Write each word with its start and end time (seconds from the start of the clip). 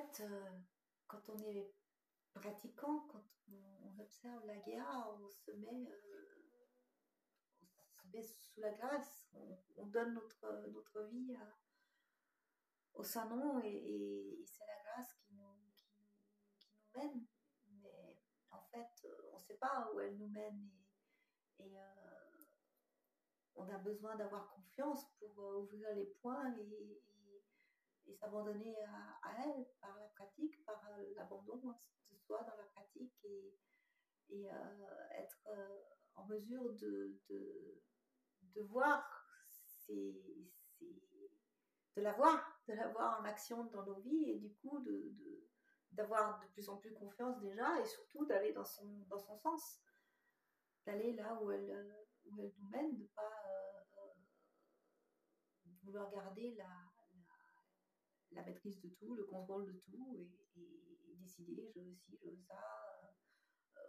fait, 0.00 0.22
euh, 0.24 0.50
quand 1.06 1.28
on 1.28 1.38
est 1.42 1.72
pratiquant, 2.34 3.06
quand 3.10 3.24
on, 3.52 4.00
observe 4.00 4.46
la 4.46 4.56
guerre, 4.60 5.08
on 5.20 5.28
se 5.28 5.50
met, 5.50 5.90
euh, 5.90 6.66
on 7.60 7.66
se 7.66 8.06
met 8.08 8.22
sous 8.22 8.60
la 8.60 8.70
grâce, 8.70 9.28
on, 9.76 9.86
donne 9.86 10.14
notre, 10.14 10.68
notre 10.68 11.02
vie 11.10 11.36
au 12.94 13.02
Saint-Nom 13.02 13.60
et, 13.62 14.42
c'est 14.46 14.64
la 14.66 14.82
grâce 14.84 15.12
qui 15.14 15.34
nous, 15.34 15.44
mène. 16.94 17.26
Mais 17.68 18.16
en 18.50 18.62
fait, 18.62 19.06
on 19.32 19.36
ne 19.36 19.42
sait 19.42 19.58
pas 19.58 19.90
où 19.92 20.00
elle 20.00 20.16
nous 20.16 20.28
mène 20.28 20.70
et, 21.58 21.76
on 23.56 23.68
a 23.68 23.78
besoin 23.78 24.16
d'avoir 24.16 24.48
confiance 24.48 25.04
pour 25.18 25.36
ouvrir 25.58 25.94
les 25.94 26.06
points 26.06 26.56
et, 26.56 27.00
et 28.10 28.16
s'abandonner 28.16 28.76
à, 29.22 29.44
elle 29.44 29.66
par 29.80 29.96
la 29.98 30.08
pratique, 30.08 30.64
par 30.64 30.82
euh, 30.98 31.14
l'abandon 31.14 31.56
de 32.10 32.16
soi 32.16 32.42
dans 32.42 32.56
la 32.56 32.64
pratique 32.64 33.14
et, 33.24 33.54
et 34.30 34.50
euh, 34.50 35.08
être 35.16 35.48
euh, 35.48 35.82
en 36.16 36.26
mesure 36.26 36.72
de, 36.74 37.16
de, 37.28 38.62
voir, 38.62 39.26
de 39.88 40.42
la 41.96 42.12
voir, 42.12 42.60
de 42.68 42.74
la 42.74 42.88
voir 42.88 43.20
en 43.20 43.24
action 43.24 43.64
dans 43.64 43.84
nos 43.84 44.00
vies 44.00 44.30
et 44.30 44.38
du 44.38 44.52
coup 44.56 44.80
de, 44.80 45.14
d'avoir 45.92 46.40
de 46.40 46.46
plus 46.48 46.68
en 46.68 46.76
plus 46.76 46.92
confiance 46.94 47.40
déjà 47.40 47.80
et 47.80 47.86
surtout 47.86 48.26
d'aller 48.26 48.52
dans 48.52 48.64
son, 48.64 48.86
dans 49.08 49.20
son 49.20 49.36
sens, 49.36 49.80
d'aller 50.84 51.14
là 51.14 51.40
où 51.40 51.50
elle, 51.50 51.94
où 52.24 52.40
elle 52.40 52.52
nous 52.58 52.68
mène, 52.68 52.96
de 52.96 53.02
ne 53.02 53.08
pas 53.08 53.44
vouloir 55.82 56.10
garder 56.10 56.54
la, 56.56 56.89
la 58.32 58.42
maîtrise 58.42 58.80
de 58.80 58.88
tout, 58.88 59.14
le 59.14 59.24
contrôle 59.24 59.66
de 59.66 59.78
tout 59.78 60.16
et, 60.16 60.28
décider 61.16 61.70
je 61.74 61.80
veux 61.80 61.94
ci, 61.94 62.18
je 62.22 62.30
veux 62.30 62.36
ça. 62.36 62.58
Euh, 63.76 63.80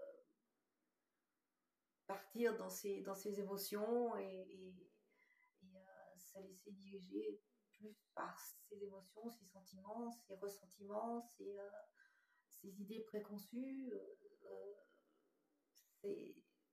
partir 2.08 2.58
dans 2.58 2.70
ses, 2.70 3.02
dans 3.02 3.16
ses 3.16 3.40
émotions 3.40 4.18
et, 4.18 4.76
euh, 5.64 6.18
se 6.18 6.40
laisser 6.40 6.72
diriger 6.72 7.42
plus 7.72 7.96
par 8.14 8.38
ses 8.68 8.84
émotions, 8.84 9.30
ses 9.32 9.46
sentiments, 9.46 10.12
ses 10.12 10.36
ressentiments, 10.36 11.22
ses, 11.38 11.58
euh, 11.58 11.70
idées 12.64 13.02
préconçues. 13.02 13.94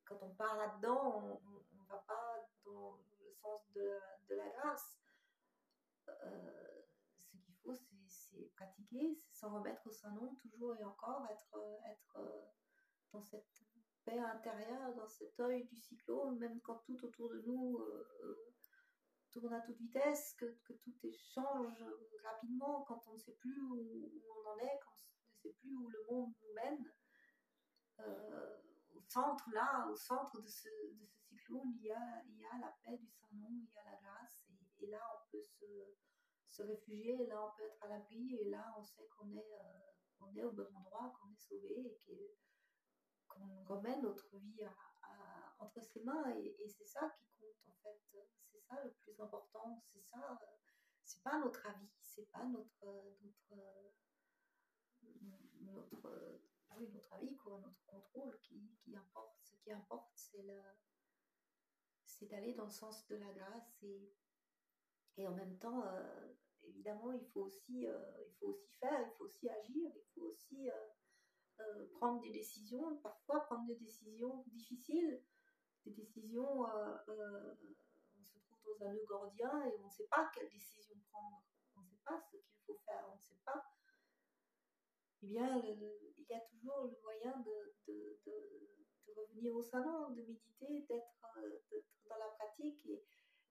quand 0.05 0.22
on 0.22 0.34
part 0.34 0.56
là-dedans, 0.56 1.41
on 1.44 1.84
va 1.84 1.98
pas 2.06 2.48
dans 2.64 2.98
le 3.20 3.33
sens 3.34 3.62
de, 3.74 3.98
de 4.28 4.34
la 4.34 4.48
grâce 4.50 4.98
ce 7.33 7.44
qu'il 7.44 7.55
faut, 7.56 7.74
c'est 8.08 8.48
pratiquer, 8.59 9.20
s'en 9.33 9.55
remettre 9.55 9.87
au 9.87 9.92
Saint-Nom 9.92 10.34
toujours 10.37 10.77
et 10.77 10.84
encore, 10.84 11.27
être, 11.31 11.56
être 11.87 12.17
euh, 12.17 12.42
dans 13.12 13.23
cette 13.23 13.62
paix 14.05 14.19
intérieure, 14.19 14.95
dans 14.97 15.09
cet 15.09 15.39
œil 15.41 15.64
du 15.67 15.77
cyclone, 15.77 16.39
même 16.39 16.61
quand 16.62 16.79
tout 16.84 17.05
autour 17.05 17.31
de 17.31 17.41
nous 17.47 17.79
euh, 17.79 18.09
euh, 18.25 18.55
tourne 19.31 19.53
à 19.55 19.61
toute 19.61 19.77
vitesse, 19.77 20.34
que, 20.34 20.47
tout 20.67 21.12
change 21.33 21.84
rapidement, 22.25 22.83
quand 22.83 23.03
on 23.06 23.12
ne 23.12 23.19
sait 23.19 23.34
plus 23.34 23.61
où, 23.62 23.77
on 23.77 24.48
en 24.48 24.59
est, 24.59 24.79
quand 24.83 24.92
on 24.92 25.36
ne 25.36 25.53
sait 25.53 25.56
plus 25.61 25.77
où 25.77 25.89
le 25.89 26.05
monde 26.11 26.33
nous 26.42 26.55
mène. 26.55 26.92
au 28.95 29.01
centre, 29.02 29.48
là, 29.52 29.86
au 29.89 29.95
centre 29.95 30.41
de 30.41 30.48
ce, 30.48 30.68
cyclone, 31.29 31.73
il 31.77 31.85
y, 31.85 31.92
a, 31.92 32.58
la 32.61 32.74
paix 32.83 32.97
du 32.97 33.08
Saint-Nom, 33.08 33.48
il 33.51 33.70
y 33.73 33.79
a 33.79 33.85
la 33.85 33.97
grâce, 34.02 34.42
et 34.80 34.86
là, 34.86 35.01
on 35.14 35.30
peut 35.30 35.42
se 35.42 35.64
se 36.48 36.63
réfugier, 36.63 37.27
là 37.27 37.45
on 37.47 37.57
peut 37.57 37.64
être 37.64 37.83
à 37.83 37.89
l'abri, 37.89 38.36
et 38.36 38.45
là 38.51 38.75
on 38.79 38.83
sait 38.83 39.09
qu'on 39.17 39.31
est, 39.33 39.55
euh, 39.55 40.35
est 40.36 40.45
au 40.45 40.53
bon 40.53 40.69
endroit, 40.75 41.13
qu'on 41.19 41.31
est 41.33 41.39
sauvé, 41.39 42.01
et 42.09 42.36
qu'on 43.29 43.64
remet 43.64 44.01
notre 44.01 44.36
vie 44.39 44.61
entre 45.59 45.83
ses 45.83 46.01
mains, 46.03 46.25
et, 46.36 46.69
c'est 46.69 46.86
ça 46.86 47.11
qui 47.19 47.27
compte 47.39 47.57
en 47.67 47.75
fait, 47.83 48.01
c'est 48.51 48.61
ça 48.61 48.83
le 48.85 48.91
plus 48.91 49.20
important, 49.20 49.83
c'est 49.92 50.03
ça, 50.03 50.39
c'est 51.03 51.23
pas 51.23 51.39
notre 51.39 51.67
avis, 51.67 51.91
c'est 52.01 52.31
pas 52.31 52.45
notre, 52.45 53.17
notre, 53.23 53.55
notre, 55.61 56.41
oui, 56.77 56.89
notre 56.91 57.13
avis, 57.15 57.36
quoi, 57.36 57.59
notre 57.61 57.85
contrôle 57.86 58.39
qui, 58.41 58.77
qui 58.79 58.95
importe, 58.97 59.36
ce 59.42 59.57
qui 59.57 59.73
importe 59.73 60.11
c'est 60.15 60.45
c'est 62.19 62.27
d'aller 62.27 62.53
dans 62.55 62.65
le 62.65 62.70
sens 62.70 63.07
de 63.07 63.17
la 63.17 63.33
grâce 63.33 63.83
et, 63.83 64.13
et 65.18 65.27
en 65.27 65.34
même 65.34 65.58
temps, 65.58 65.83
euh, 65.84 66.33
évidemment, 66.62 67.12
il 67.12 67.27
faut, 67.27 67.42
aussi, 67.42 67.86
euh, 67.86 67.98
il 68.24 68.33
faut 68.36 68.46
aussi 68.46 68.73
faire, 68.79 69.01
il 69.01 69.11
faut 69.18 69.24
aussi 69.24 69.48
agir, 69.51 69.90
il 69.96 70.05
faut 70.14 70.27
aussi 70.27 70.70
euh, 70.70 71.86
prendre 71.95 72.20
des 72.23 72.30
décisions, 72.30 72.96
parfois 72.98 73.40
prendre 73.40 73.67
des 73.67 73.74
décisions 73.74 74.45
difficiles, 74.46 75.20
des 75.84 75.90
décisions, 75.90 76.62
on 76.62 78.24
se 78.24 78.39
trouve 78.39 78.79
dans 78.79 78.86
un 78.86 78.92
nœud 78.92 79.06
gordien 79.08 79.64
et 79.64 79.77
on 79.83 79.86
ne 79.86 79.90
sait 79.90 80.06
pas 80.08 80.30
quelle 80.33 80.48
décision 80.51 80.95
prendre, 81.11 81.42
on 81.77 81.80
ne 81.80 81.86
sait 81.86 82.02
pas 82.05 82.20
ce 82.20 82.30
qu'il 82.36 82.61
faut 82.64 82.79
faire, 82.86 83.05
on 83.11 83.17
ne 83.17 83.23
sait 83.23 83.40
pas. 83.45 83.64
Eh 85.23 85.27
bien, 85.27 85.61
il 85.64 86.27
y 86.29 86.35
a 86.35 86.40
toujours 86.40 86.85
le 86.85 86.96
moyen 87.02 87.40
de, 87.40 87.74
de, 87.89 88.20
revenir 89.17 89.52
au 89.52 89.62
salon, 89.64 90.11
de 90.11 90.23
méditer, 90.23 90.86
d'être 90.89 91.18
dans 92.08 92.18
la 92.18 92.29
pratique 92.39 92.86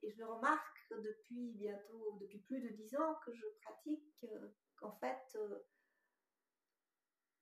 et 0.03 0.11
je 0.11 0.23
remarque 0.23 0.87
depuis 0.91 1.51
bientôt, 1.53 2.17
depuis 2.19 2.39
plus 2.39 2.61
de 2.61 2.69
dix 2.69 2.95
ans 2.95 3.15
que 3.25 3.33
je 3.33 3.45
pratique, 3.61 4.25
euh, 4.25 4.49
qu'en 4.77 4.91
fait, 4.93 5.35
euh, 5.35 5.59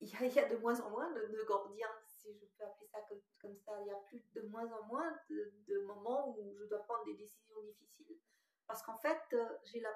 il 0.00 0.08
y, 0.08 0.38
a 0.38 0.48
de 0.48 0.56
moins 0.56 0.78
en 0.80 0.90
moins 0.90 1.10
de 1.12 1.44
gordiens, 1.44 1.94
si 2.18 2.34
je 2.34 2.44
peux 2.58 2.64
appeler 2.64 2.86
ça 2.88 2.98
comme, 3.40 3.56
ça. 3.56 3.72
Il 3.80 3.86
y 3.86 3.90
a 3.90 3.96
plus 4.08 4.22
de 4.34 4.42
moins 4.42 4.70
en 4.72 4.84
moins 4.86 5.16
de, 5.30 5.78
moments 5.86 6.36
où 6.36 6.54
je 6.54 6.64
dois 6.64 6.82
prendre 6.84 7.04
des 7.04 7.14
décisions 7.14 7.62
difficiles. 7.62 8.18
Parce 8.66 8.82
qu'en 8.82 8.98
fait, 8.98 9.22
euh, 9.32 9.48
j'ai 9.64 9.80
la, 9.80 9.94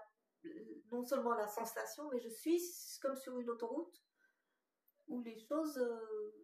non 0.91 1.05
seulement 1.05 1.35
la 1.35 1.49
sensation, 1.49 2.09
mais 2.11 2.21
je 2.21 2.29
suis 2.29 2.61
comme 3.03 3.17
sur 3.17 3.39
une 3.39 3.51
autoroute 3.51 4.03
où 5.09 5.23
les 5.23 5.39
choses 5.39 5.75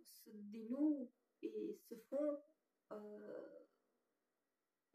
se 0.03 0.31
dénouent 0.31 1.10
et 1.43 1.78
se 1.88 1.94
font 2.10 2.43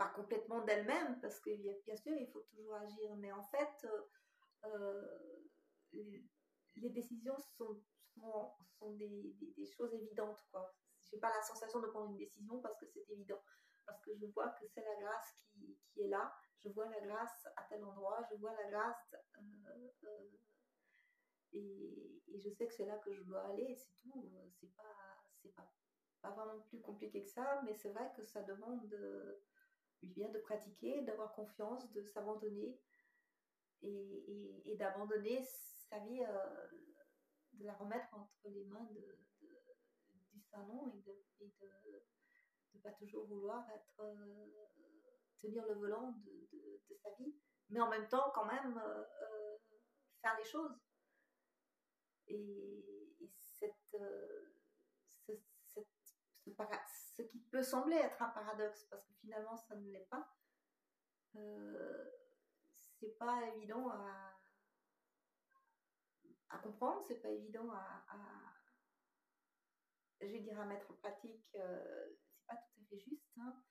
complètement 0.10 0.62
d'elle-même, 0.62 1.20
parce 1.22 1.40
que 1.40 1.50
bien 1.56 1.96
sûr, 1.96 2.14
il 2.16 2.28
faut 2.28 2.42
toujours 2.42 2.76
agir, 2.76 3.16
mais 3.18 3.32
en 3.32 3.44
fait, 3.44 3.86
euh, 3.86 4.02
euh, 4.66 5.18
les, 5.94 6.90
décisions 6.90 7.38
sont, 7.58 7.82
sont, 8.80 8.92
des, 8.94 9.36
choses 9.78 9.94
évidentes. 9.94 10.44
quoi. 10.52 10.74
Je 11.04 11.16
n'ai 11.16 11.20
pas 11.20 11.34
la 11.34 11.42
sensation 11.42 11.80
de 11.80 11.88
prendre 11.88 12.12
une 12.12 12.18
décision 12.18 12.60
parce 12.60 12.78
que 12.80 12.86
c'est 12.86 13.06
évident, 13.10 13.42
parce 13.86 14.02
que 14.02 14.16
je 14.16 14.26
vois 14.28 14.50
que 14.50 14.66
c'est 14.68 14.84
la 14.84 15.02
grâce 15.02 15.34
qui, 15.52 15.78
qui, 15.94 16.02
est 16.02 16.08
là, 16.08 16.34
je 16.60 16.70
vois 16.70 16.88
la 16.88 17.02
grâce 17.02 17.48
à 17.56 17.64
tel 17.64 17.84
endroit, 17.84 18.22
je 18.30 18.36
vois 18.38 18.54
la 18.54 18.70
grâce, 18.70 19.16
euh, 20.04 20.30
et, 21.54 22.22
et, 22.28 22.40
je 22.40 22.50
sais 22.50 22.68
que 22.68 22.74
c'est 22.74 22.86
là 22.86 22.98
que 23.00 23.14
je 23.14 23.24
dois 23.24 23.42
aller, 23.48 23.76
c'est 23.76 23.92
tout. 24.02 24.32
C'est 24.54 24.74
pas, 24.74 25.18
c'est 25.42 25.54
pas, 25.54 25.70
pas 26.22 26.30
vraiment 26.32 26.62
plus 26.62 26.80
compliqué 26.80 27.24
que 27.24 27.30
ça, 27.30 27.62
mais 27.66 27.74
c'est 27.74 27.90
vrai 27.90 28.10
que 28.16 28.24
ça 28.24 28.42
demande 28.44 28.88
vient 30.04 30.30
de 30.30 30.40
pratiquer, 30.40 31.02
d'avoir 31.04 31.34
confiance, 31.34 31.92
de 31.92 32.04
s'abandonner 32.04 32.80
et, 33.84 34.76
d'abandonner 34.78 35.44
sa 35.90 36.00
vie, 36.00 36.24
euh, 36.24 36.68
de 37.54 37.66
la 37.66 37.74
remettre 37.74 38.14
entre 38.14 38.50
les 38.50 38.66
mains 38.66 38.88
du 40.32 40.42
salon 40.42 40.88
et 40.88 41.02
de 41.02 41.24
ne 42.74 42.80
pas 42.82 42.92
toujours 42.94 43.26
vouloir 43.28 43.68
euh, 44.00 44.48
tenir 45.42 45.66
le 45.68 45.76
volant 45.76 46.14
de, 46.24 46.96
sa 47.04 47.10
vie, 47.20 47.36
mais 47.70 47.82
en 47.82 47.90
même 47.90 48.08
temps 48.08 48.32
quand 48.34 48.46
même 48.46 48.78
euh, 48.78 49.04
faire 50.22 50.38
les 50.38 50.46
choses 50.46 50.78
cette, 53.60 53.98
ce, 55.26 57.22
qui 57.22 57.41
peut 57.52 57.62
sembler 57.62 57.98
être 57.98 58.22
un 58.22 58.30
paradoxe, 58.30 58.86
parce 58.90 59.04
que 59.04 59.14
finalement 59.16 59.58
ça 59.58 59.76
ne 59.76 59.92
l'est 59.92 60.08
pas, 60.10 60.28
euh, 61.36 62.06
c'est 63.00 63.18
pas 63.18 63.46
évident 63.56 63.90
à, 63.90 64.38
comprendre, 66.64 67.02
c'est 67.08 67.22
pas 67.22 67.30
évident 67.30 67.72
à, 67.72 68.06
je 70.22 70.28
vais 70.28 70.52
à 70.52 70.66
mettre 70.66 70.92
en 70.92 70.94
pratique, 70.96 71.50
euh, 71.56 72.16
c'est 72.20 72.46
pas 72.46 72.56
tout 72.56 72.80
à 72.80 72.84
fait 72.88 73.00
juste, 73.00 73.32
hein, 73.40 73.64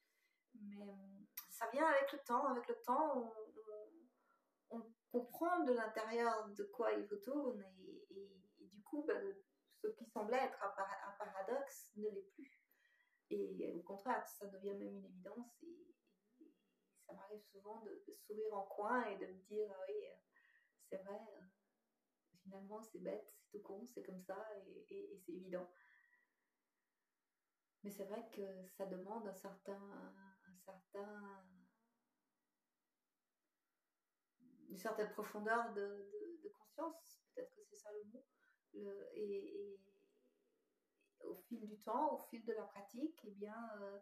mais 0.54 0.82
euh, 0.82 1.24
ça 1.48 1.68
vient 1.70 1.86
avec 1.86 2.12
le 2.12 2.18
temps, 2.20 2.46
avec 2.46 2.66
le 2.68 2.74
temps 2.82 3.32
on, 4.70 4.82
comprend 5.12 5.64
de 5.64 5.72
l'intérieur 5.72 6.48
de 6.50 6.62
quoi 6.64 6.92
il 6.92 7.04
retourne 7.08 7.60
et, 8.10 8.30
du 8.60 8.80
coup 8.84 9.04
ben, 9.08 9.36
ce 9.82 9.88
qui 9.88 10.04
semblait 10.06 10.36
être 10.36 10.62
un 10.62 11.10
paradoxe 11.18 11.90
ne 11.96 12.08
l'est 12.08 12.30
plus. 12.34 12.39
Et 13.30 13.72
au 13.74 13.82
contraire, 13.82 14.26
ça 14.26 14.46
devient 14.46 14.74
même 14.74 14.96
une 14.96 15.04
évidence. 15.04 15.62
Et, 15.62 15.76
ça 17.06 17.16
m'arrive 17.16 17.42
souvent 17.42 17.80
de, 17.80 18.04
sourire 18.26 18.54
en 18.54 18.62
coin 18.62 19.04
et 19.06 19.16
de 19.16 19.26
me 19.26 19.40
dire, 19.42 19.74
oui, 19.88 19.94
c'est 20.88 20.98
vrai, 20.98 21.18
finalement, 22.42 22.80
c'est 22.82 23.00
bête, 23.00 23.28
c'est 23.34 23.48
tout 23.50 23.62
con, 23.62 23.84
c'est 23.86 24.02
comme 24.04 24.20
ça 24.20 24.36
et, 24.56 25.18
c'est 25.18 25.32
évident. 25.32 25.68
Mais 27.82 27.90
c'est 27.90 28.04
vrai 28.04 28.28
que 28.30 28.66
ça 28.76 28.86
demande 28.86 29.26
un 29.26 29.34
certain, 29.34 30.14
un 30.46 30.56
certain, 30.56 31.44
une 34.68 34.78
certaine 34.78 35.10
profondeur 35.10 35.72
de, 35.72 36.08
conscience, 36.52 37.20
peut-être 37.34 37.52
que 37.54 37.62
c'est 37.64 37.76
ça 37.76 37.90
le 37.92 38.04
mot. 38.04 38.24
Au 41.24 41.34
fil 41.48 41.66
du 41.66 41.78
temps, 41.78 42.14
au 42.14 42.18
fil 42.28 42.44
de 42.44 42.52
la 42.52 42.62
pratique, 42.62 43.20
eh 43.24 43.30
bien, 43.32 43.56
euh, 43.80 43.98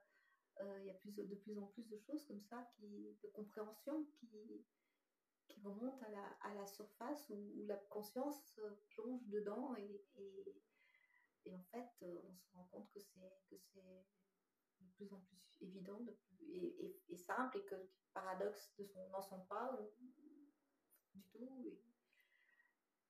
euh, 0.61 0.79
il 0.81 0.87
y 0.87 0.91
a 0.91 1.25
de 1.25 1.35
plus 1.35 1.59
en 1.59 1.67
plus 1.67 1.89
de 1.89 1.99
choses 1.99 2.25
comme 2.27 2.41
ça, 2.43 2.63
qui, 2.77 3.17
de 3.23 3.29
compréhension 3.29 4.05
qui, 4.13 4.67
qui 5.49 5.61
remontent 5.63 6.05
à 6.07 6.11
la, 6.11 6.27
à 6.43 6.55
la 6.55 6.67
surface, 6.67 7.29
où, 7.31 7.65
la 7.67 7.77
conscience 7.77 8.61
plonge 8.91 9.27
dedans 9.29 9.75
et, 9.77 10.05
et, 11.45 11.55
en 11.55 11.63
fait, 11.71 11.89
euh, 12.03 12.21
on 12.25 12.35
se 12.35 12.53
rend 12.53 12.65
compte 12.65 12.91
que 12.93 13.01
c'est 13.01 13.21
de 14.81 14.87
plus 14.97 15.13
en 15.13 15.21
plus 15.21 15.39
évident 15.61 16.05
et, 16.51 16.95
et, 17.09 17.17
simple 17.17 17.59
et 17.59 17.65
que 17.65 17.75
les 17.75 17.91
paradoxes 18.13 18.73
n'en 19.11 19.23
sont 19.23 19.41
pas 19.47 19.79
du 21.15 21.23
tout. 21.23 21.79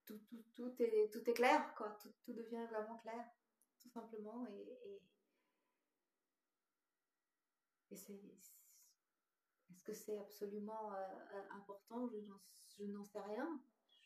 tout, 0.07 0.19
tout, 0.29 0.45
tout, 0.55 0.83
est, 0.83 1.13
tout 1.13 1.29
est 1.29 1.35
clair, 1.35 1.75
quoi. 1.75 1.91
Tout, 2.01 2.13
tout 2.23 2.33
devient 2.33 2.67
vraiment 2.71 2.97
clair, 2.99 3.25
tout 3.83 3.89
simplement. 3.91 4.47
Et, 4.47 5.01
est-ce 9.71 9.83
que 9.83 9.95
c'est 9.95 10.19
absolument 10.19 10.93
euh, 10.93 11.43
important? 11.51 12.09
Je 12.09 12.85
n'en 12.85 13.05
sais 13.05 13.21
rien. 13.21 13.61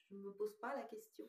Je 0.09 0.17
ne 0.17 0.23
me 0.23 0.33
pose 0.33 0.57
pas 0.59 0.75
la 0.77 0.85
question. 0.85 1.29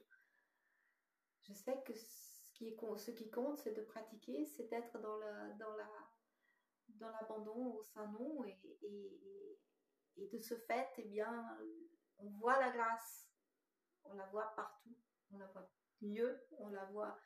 Je 1.42 1.54
sais 1.54 1.82
que 1.84 1.94
ce 1.94 2.52
qui, 2.54 2.76
compte, 2.76 3.60
c'est 3.60 3.74
de 3.74 3.82
pratiquer, 3.82 4.46
c'est 4.46 4.68
d'être 4.70 5.00
dans, 5.00 5.18
dans, 5.58 5.76
la, 5.76 5.90
dans 6.88 7.10
l'abandon 7.10 7.82
au. 7.96 8.46
Et, 8.46 8.60
et, 8.82 9.60
et, 10.18 10.28
de 10.28 10.40
ce 10.40 10.56
fait, 10.56 10.90
eh 10.98 11.04
bien, 11.04 11.58
on 12.20 12.30
voit 12.30 12.60
la 12.60 12.72
grâce. 12.72 13.28
On 14.06 14.14
la 14.14 14.26
voit 14.28 14.54
partout. 14.56 14.96
On 15.32 15.38
la 15.38 15.48
voit 15.48 15.70
mieux. 16.02 16.40
On 16.58 16.70
la 16.70 16.86
voit 16.86 17.20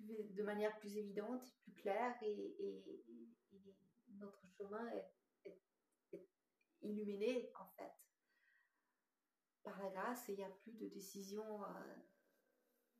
de 0.00 0.42
manière 0.42 0.76
plus 0.78 0.96
évidente, 0.96 1.52
plus 1.62 1.74
claire. 1.74 2.16
et 2.22 2.56
notre 4.18 4.46
chemin 4.46 4.86
est, 4.92 5.10
illuminé 6.82 7.52
en 7.56 7.66
fait 7.76 7.92
par 9.62 9.78
la 9.82 9.90
grâce. 9.90 10.28
Et 10.28 10.32
il 10.32 10.38
n'y 10.38 10.44
a 10.44 10.50
plus 10.50 10.72
de 10.72 10.88
décision 10.88 11.64
euh, 11.64 11.96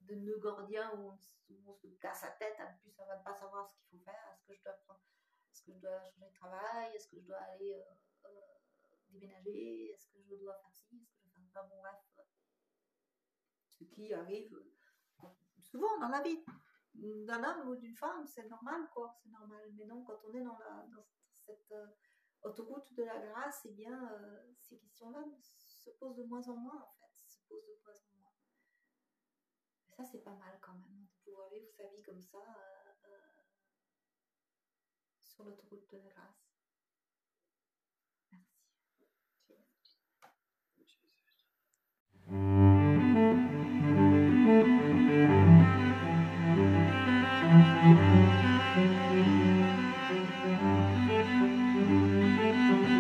de 0.01 0.15
nœud 0.15 0.39
gordien 0.39 0.93
où 0.99 1.11
on, 1.11 1.17
se 1.17 1.87
casse 2.01 2.23
la 2.23 2.31
tête, 2.33 2.57
en 2.61 2.79
plus 2.79 2.93
on 2.99 3.07
va 3.07 3.17
pas 3.17 3.35
savoir 3.35 3.69
ce 3.69 3.75
qu'il 3.77 3.99
faut 3.99 4.05
faire, 4.05 4.23
est-ce 4.33 4.47
que 4.47 4.55
je 4.55 4.63
dois 4.63 4.73
prendre, 4.85 5.01
est-ce 5.51 5.63
que 5.65 5.73
je 5.73 5.79
dois 5.79 5.99
changer 6.01 6.29
de 6.29 6.35
travail, 6.35 6.95
est-ce 6.95 7.09
que 7.09 7.19
je 7.19 7.27
dois 7.27 7.39
aller 7.39 7.75
euh, 7.75 8.27
euh, 8.27 8.59
déménager, 9.09 9.91
est-ce 9.91 10.09
que 10.09 10.23
je 10.23 10.37
dois 10.37 10.55
faire 10.55 10.75
ci, 10.75 10.97
est-ce 11.03 11.17
que 11.17 11.29
je 11.29 11.35
dois 11.35 11.43
faire 11.43 11.51
ça, 11.51 11.63
bon 11.65 11.79
bref, 11.81 11.97
ce 13.69 13.85
qui 13.85 14.13
arrive 14.13 14.57
souvent 15.63 15.99
dans 15.99 16.09
la 16.09 16.23
vie 16.23 16.45
d'un 16.95 17.43
homme 17.45 17.69
ou 17.69 17.77
d'une 17.77 17.95
femme, 17.95 18.27
c'est 18.27 18.49
normal, 18.49 18.89
quoi, 18.93 19.15
c'est 19.23 19.31
normal. 19.31 19.71
Mais 19.75 19.85
non, 19.87 20.03
quand 20.03 20.19
on 20.25 20.35
est 20.35 20.43
dans, 20.43 20.59
la, 20.59 20.87
dans 20.95 21.05
cette 21.47 21.73
euh, 21.73 21.87
autoroute 22.43 22.93
de 22.95 23.05
la 23.05 23.19
grâce, 23.19 23.63
eh 23.65 23.73
bien, 23.73 24.11
euh, 24.13 24.55
ces 24.59 24.79
questions-là 24.79 25.25
se 25.43 25.91
posent 25.91 26.17
de 26.17 26.25
moins 26.25 26.47
en 26.49 26.57
moins, 26.57 26.83
en 26.83 26.93
fait, 26.99 27.13
se 27.17 27.41
posent 27.49 27.67
de 27.67 27.81
moins 27.85 27.95
en 27.95 28.19
moins. 28.21 28.33
Ça, 29.97 30.05
c'est 30.05 30.23
pas 30.25 30.35
mal 30.35 30.59
quand 30.61 30.75
même, 30.75 31.07
de 31.07 31.25
pouvoir 31.25 31.49
vivre 31.51 31.71
sa 31.71 31.87
vie 31.89 32.03
comme 32.03 32.21
ça 32.21 32.39
euh, 33.05 33.19
sur 35.23 35.45
l'autoroute 35.45 35.91
de 35.91 35.99
la 35.99 36.09
grâce. 36.09 36.50